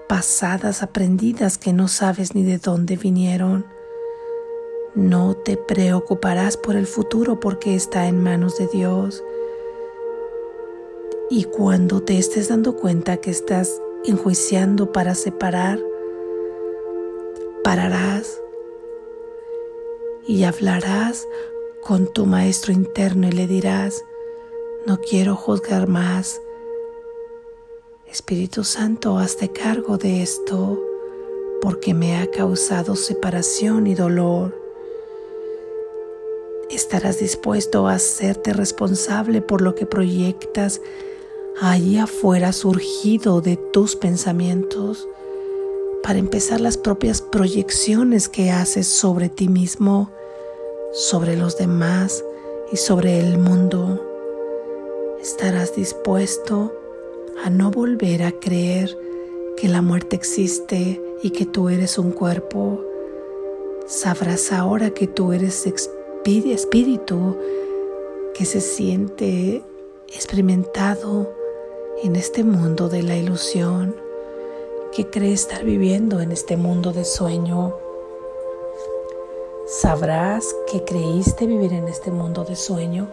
pasadas 0.09 0.83
aprendidas 0.83 1.59
que 1.59 1.73
no 1.73 1.87
sabes 1.87 2.35
ni 2.35 2.43
de 2.43 2.59
dónde 2.59 2.97
vinieron, 2.97 3.67
No 4.95 5.35
te 5.35 5.57
preocuparás 5.57 6.57
por 6.57 6.77
el 6.77 6.87
futuro 6.87 7.41
porque 7.41 7.75
está 7.75 8.09
en 8.09 8.23
manos 8.23 8.59
de 8.59 8.67
Dios. 8.69 9.23
Y 11.31 11.45
cuando 11.45 12.03
te 12.03 12.19
estés 12.19 12.49
dando 12.49 12.77
cuenta 12.77 13.19
que 13.19 13.31
estás 13.31 13.81
enjuiciando 14.05 14.93
para 14.93 15.15
separar, 15.15 15.79
pararás 17.63 18.41
y 20.27 20.45
hablarás 20.45 21.27
con 21.83 22.07
tu 22.13 22.27
maestro 22.27 22.73
interno 22.73 23.29
y 23.29 23.33
le 23.33 23.47
dirás, 23.47 24.05
no 24.87 25.01
quiero 25.01 25.37
juzgar 25.37 25.87
más. 25.87 26.41
Espíritu 28.07 28.65
Santo, 28.65 29.19
hazte 29.19 29.53
cargo 29.53 29.99
de 29.99 30.23
esto 30.23 30.83
porque 31.61 31.93
me 31.93 32.17
ha 32.17 32.31
causado 32.31 32.97
separación 32.97 33.87
y 33.87 33.95
dolor. 33.95 34.58
Estarás 36.79 37.19
dispuesto 37.19 37.89
a 37.89 37.95
hacerte 37.95 38.53
responsable 38.53 39.43
por 39.43 39.63
lo 39.63 39.75
que 39.75 39.85
proyectas 39.85 40.81
allí 41.61 41.99
afuera 41.99 42.53
surgido 42.53 43.41
de 43.41 43.57
tus 43.57 43.97
pensamientos 43.97 45.09
para 46.05 46.21
empezar 46.21 46.61
las 46.61 46.77
propias 46.77 47.21
proyecciones 47.21 48.29
que 48.29 48.53
haces 48.53 48.87
sobre 48.87 49.29
ti 49.29 49.49
mismo, 49.49 50.13
sobre 50.93 51.37
los 51.37 51.59
demás 51.59 52.25
y 52.71 52.77
sobre 52.77 53.19
el 53.19 53.39
mundo 53.39 54.01
estarás 55.21 55.75
dispuesto 55.75 56.73
a 57.45 57.51
no 57.51 57.73
volver 57.73 58.23
a 58.23 58.31
creer 58.31 58.97
que 59.57 59.67
la 59.67 59.83
muerte 59.83 60.15
existe 60.15 61.03
y 61.25 61.31
que 61.31 61.45
tú 61.45 61.71
eres 61.71 61.99
un 61.99 62.13
cuerpo. 62.13 62.85
Sabrás 63.89 64.53
ahora 64.53 64.91
que 64.91 65.09
tú 65.09 65.33
eres 65.33 65.67
espíritu 66.37 67.37
que 68.35 68.45
se 68.45 68.61
siente 68.61 69.63
experimentado 70.15 71.33
en 72.03 72.17
este 72.17 72.45
mundo 72.45 72.89
de 72.91 73.03
la 73.03 73.17
ilusión, 73.17 73.97
que 74.95 75.09
cree 75.09 75.33
estar 75.33 75.65
viviendo 75.65 76.21
en 76.21 76.31
este 76.31 76.57
mundo 76.57 76.93
de 76.93 77.05
sueño. 77.05 77.75
Sabrás 79.67 80.55
que 80.71 80.85
creíste 80.85 81.47
vivir 81.47 81.73
en 81.73 81.89
este 81.89 82.11
mundo 82.11 82.45
de 82.45 82.57
sueño, 82.57 83.09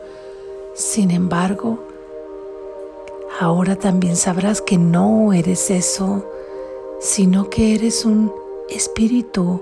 sin 0.73 1.09
embargo, 1.09 1.79
ahora 3.39 3.77
también 3.77 4.17
sabrás 4.17 4.61
que 4.61 4.77
no 4.77 5.31
eres 5.31 5.71
eso, 5.71 6.25
sino 6.99 7.49
que 7.49 7.75
eres 7.75 8.03
un 8.03 8.33
espíritu 8.69 9.61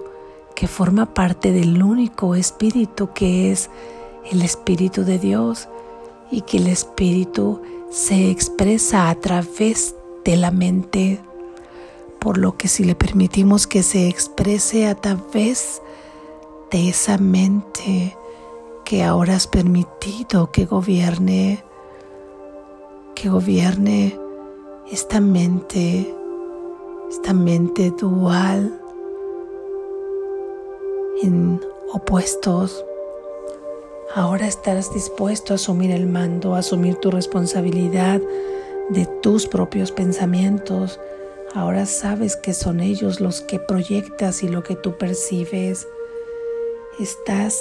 que 0.56 0.68
forma 0.68 1.13
parte 1.13 1.52
del 1.52 1.82
único 1.82 2.36
espíritu 2.36 3.12
que 3.13 3.52
es 3.52 3.70
el 4.32 4.42
Espíritu 4.42 5.04
de 5.04 5.20
Dios 5.20 5.68
y 6.32 6.42
que 6.42 6.58
el 6.58 6.68
Espíritu 6.68 7.62
se 7.89 8.30
expresa 8.30 9.10
a 9.10 9.16
través 9.16 9.96
de 10.24 10.38
la 10.38 10.52
mente, 10.52 11.20
por 12.20 12.38
lo 12.38 12.58
que 12.58 12.68
si 12.68 12.84
le 12.84 12.96
permitimos 12.96 13.68
que 13.68 13.84
se 13.84 14.08
exprese 14.08 14.88
a 14.88 14.96
través 14.96 15.82
de 16.72 16.89
esa 16.89 17.18
mente 17.18 18.18
que 18.86 19.04
ahora 19.04 19.36
has 19.36 19.48
permitido 19.48 20.52
que 20.52 20.66
gobierne, 20.66 21.63
que 23.16 23.30
gobierne 23.30 24.18
esta 24.92 25.20
mente, 25.20 26.13
esta 27.10 27.34
mente 27.34 27.92
dual 27.92 28.83
en 31.21 31.62
opuestos. 31.93 32.84
Ahora 34.15 34.47
estarás 34.47 34.93
dispuesto 34.93 35.54
a 35.54 35.56
asumir 35.56 35.91
el 35.91 36.08
mando, 36.08 36.56
a 36.56 36.60
asumir 36.60 36.95
tu 36.95 37.12
responsabilidad 37.12 38.21
de 38.89 39.06
tus 39.21 39.47
propios 39.47 39.91
pensamientos. 39.91 40.99
Ahora 41.54 41.86
sabes 41.86 42.36
que 42.36 42.54
son 42.54 42.80
ellos 42.80 43.19
los 43.19 43.41
que 43.41 43.60
proyectas 43.60 44.43
y 44.43 44.47
lo 44.47 44.63
que 44.63 44.76
tú 44.76 44.97
percibes. 44.97 45.88
Estás 46.99 47.60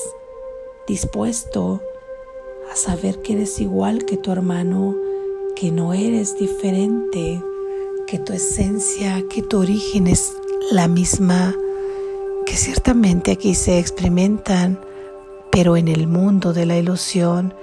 dispuesto 0.86 1.80
a 2.70 2.76
saber 2.76 3.20
que 3.22 3.34
eres 3.34 3.60
igual 3.60 4.04
que 4.04 4.16
tu 4.16 4.32
hermano, 4.32 4.96
que 5.56 5.70
no 5.70 5.92
eres 5.94 6.36
diferente, 6.36 7.42
que 8.06 8.18
tu 8.18 8.32
esencia, 8.32 9.24
que 9.28 9.42
tu 9.42 9.60
origen 9.60 10.06
es 10.06 10.32
la 10.70 10.88
misma, 10.88 11.56
que 12.44 12.56
ciertamente 12.56 13.32
aquí 13.32 13.54
se 13.54 13.78
experimentan, 13.78 14.80
pero 15.50 15.76
en 15.76 15.88
el 15.88 16.06
mundo 16.06 16.52
de 16.52 16.66
la 16.66 16.76
ilusión 16.76 17.54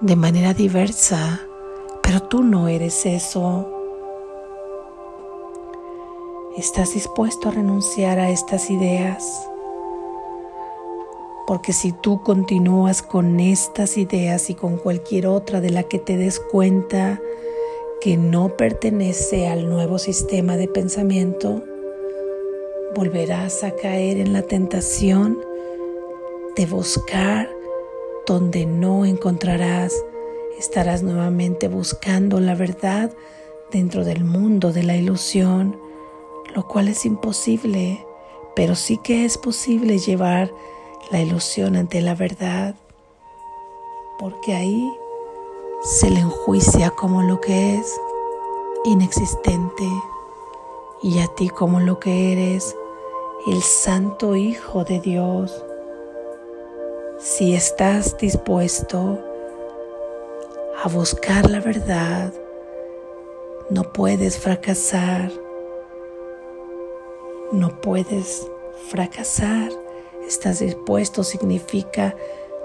de 0.00 0.16
manera 0.16 0.54
diversa, 0.54 1.40
pero 2.02 2.20
tú 2.20 2.42
no 2.42 2.68
eres 2.68 3.06
eso. 3.06 3.70
¿Estás 6.56 6.94
dispuesto 6.94 7.48
a 7.48 7.52
renunciar 7.52 8.18
a 8.18 8.30
estas 8.30 8.70
ideas? 8.70 9.48
Porque 11.46 11.72
si 11.72 11.92
tú 11.92 12.22
continúas 12.22 13.02
con 13.02 13.40
estas 13.40 13.96
ideas 13.98 14.48
y 14.50 14.54
con 14.54 14.76
cualquier 14.76 15.26
otra 15.26 15.60
de 15.60 15.70
la 15.70 15.82
que 15.82 15.98
te 15.98 16.16
des 16.16 16.38
cuenta 16.40 17.20
que 18.00 18.16
no 18.16 18.56
pertenece 18.56 19.48
al 19.48 19.68
nuevo 19.68 19.98
sistema 19.98 20.56
de 20.56 20.68
pensamiento, 20.68 21.64
volverás 22.94 23.64
a 23.64 23.72
caer 23.72 24.18
en 24.18 24.32
la 24.32 24.42
tentación 24.42 25.38
de 26.56 26.66
buscar 26.66 27.50
donde 28.26 28.66
no 28.66 29.04
encontrarás. 29.04 29.94
Estarás 30.58 31.02
nuevamente 31.02 31.68
buscando 31.68 32.40
la 32.40 32.54
verdad 32.54 33.12
dentro 33.72 34.04
del 34.04 34.24
mundo 34.24 34.72
de 34.72 34.84
la 34.84 34.96
ilusión, 34.96 35.76
lo 36.54 36.66
cual 36.68 36.88
es 36.88 37.04
imposible, 37.04 38.06
pero 38.54 38.76
sí 38.76 38.98
que 38.98 39.24
es 39.24 39.36
posible 39.36 39.98
llevar 39.98 40.52
la 41.10 41.20
ilusión 41.20 41.74
ante 41.76 42.00
la 42.00 42.14
verdad, 42.14 42.76
porque 44.18 44.54
ahí 44.54 44.88
se 45.82 46.08
le 46.08 46.20
enjuicia 46.20 46.90
como 46.90 47.22
lo 47.22 47.40
que 47.40 47.74
es 47.74 48.00
inexistente 48.84 49.84
y 51.02 51.18
a 51.18 51.26
ti 51.28 51.48
como 51.48 51.80
lo 51.80 51.98
que 51.98 52.32
eres, 52.32 52.76
el 53.46 53.62
Santo 53.62 54.36
Hijo 54.36 54.84
de 54.84 55.00
Dios. 55.00 55.64
Si 57.18 57.54
estás 57.54 58.16
dispuesto 58.18 59.18
a 60.82 60.88
buscar 60.88 61.50
la 61.50 61.60
verdad, 61.60 62.32
no 63.70 63.92
puedes 63.92 64.38
fracasar, 64.38 65.30
no 67.52 67.80
puedes 67.80 68.50
fracasar 68.88 69.70
estás 70.26 70.60
dispuesto 70.60 71.22
significa 71.22 72.16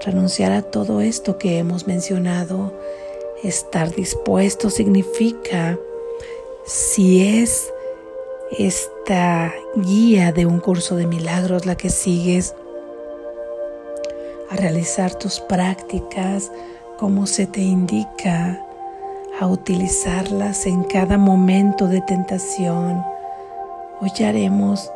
renunciar 0.04 0.52
a 0.52 0.62
todo 0.62 1.00
esto 1.00 1.38
que 1.38 1.58
hemos 1.58 1.86
mencionado. 1.86 2.72
Estar 3.42 3.94
dispuesto 3.94 4.70
significa 4.70 5.78
si 6.64 7.40
es 7.40 7.72
esta 8.58 9.54
guía 9.76 10.32
de 10.32 10.46
un 10.46 10.60
curso 10.60 10.96
de 10.96 11.06
milagros 11.06 11.66
la 11.66 11.76
que 11.76 11.88
sigues 11.88 12.54
a 14.50 14.56
realizar 14.56 15.14
tus 15.14 15.40
prácticas 15.40 16.50
como 16.98 17.26
se 17.26 17.46
te 17.46 17.60
indica, 17.60 18.62
a 19.38 19.46
utilizarlas 19.46 20.66
en 20.66 20.82
cada 20.84 21.16
momento 21.16 21.86
de 21.86 22.02
tentación. 22.02 23.02
Hoy 24.00 24.10
haremos 24.24 24.90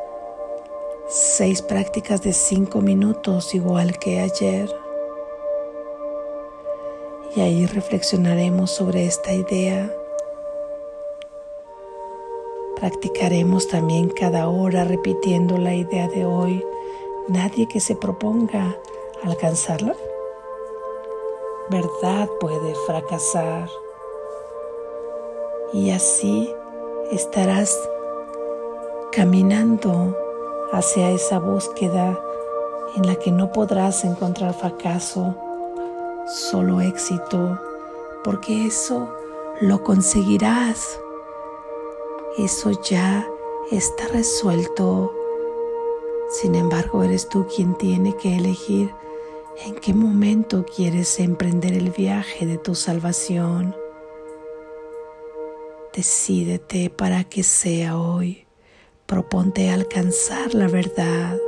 seis 1.08 1.62
prácticas 1.62 2.22
de 2.22 2.32
cinco 2.32 2.80
minutos 2.80 3.54
igual 3.54 3.98
que 3.98 4.20
ayer. 4.20 4.68
Y 7.36 7.40
ahí 7.40 7.66
reflexionaremos 7.66 8.70
sobre 8.70 9.06
esta 9.06 9.32
idea. 9.32 9.90
Practicaremos 12.76 13.68
también 13.68 14.10
cada 14.10 14.48
hora 14.48 14.84
repitiendo 14.84 15.58
la 15.58 15.74
idea 15.74 16.08
de 16.08 16.26
hoy. 16.26 16.64
Nadie 17.28 17.66
que 17.66 17.80
se 17.80 17.94
proponga 17.94 18.76
alcanzarla, 19.22 19.94
verdad 21.70 22.28
puede 22.40 22.74
fracasar. 22.86 23.68
Y 25.72 25.90
así 25.90 26.52
estarás 27.10 27.76
caminando 29.12 30.16
hacia 30.72 31.10
esa 31.10 31.38
búsqueda 31.38 32.18
en 32.96 33.06
la 33.06 33.16
que 33.16 33.30
no 33.30 33.52
podrás 33.52 34.04
encontrar 34.04 34.54
fracaso, 34.54 35.34
solo 36.26 36.80
éxito, 36.80 37.58
porque 38.22 38.66
eso 38.66 39.08
lo 39.60 39.82
conseguirás. 39.82 40.98
Eso 42.36 42.72
ya 42.82 43.28
está 43.70 44.08
resuelto 44.08 45.14
Sin 46.30 46.56
embargo, 46.56 47.04
eres 47.04 47.28
tú 47.28 47.46
quien 47.46 47.76
tiene 47.76 48.16
que 48.16 48.36
elegir 48.36 48.90
en 49.64 49.76
qué 49.76 49.94
momento 49.94 50.64
quieres 50.64 51.20
emprender 51.20 51.74
el 51.74 51.90
viaje 51.90 52.44
de 52.44 52.58
tu 52.58 52.74
salvación. 52.74 53.76
Decídete 55.94 56.90
para 56.90 57.22
que 57.22 57.44
sea 57.44 57.96
hoy. 57.96 58.46
Proponte 59.06 59.70
alcanzar 59.70 60.54
la 60.54 60.66
verdad. 60.66 61.38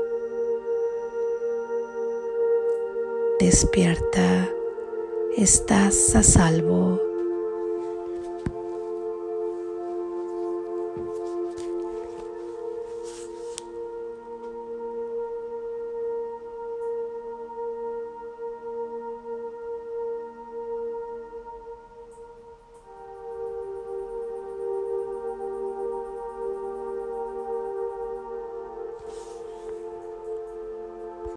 Despierta, 3.40 4.48
estás 5.36 6.14
a 6.14 6.22
salvo. 6.22 7.05